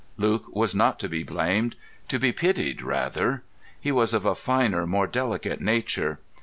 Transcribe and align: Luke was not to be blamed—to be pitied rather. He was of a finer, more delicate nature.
Luke 0.17 0.45
was 0.55 0.73
not 0.73 0.97
to 1.01 1.07
be 1.07 1.21
blamed—to 1.21 2.17
be 2.17 2.31
pitied 2.31 2.81
rather. 2.81 3.43
He 3.79 3.91
was 3.91 4.15
of 4.15 4.25
a 4.25 4.33
finer, 4.33 4.87
more 4.87 5.05
delicate 5.05 5.61
nature. 5.61 6.17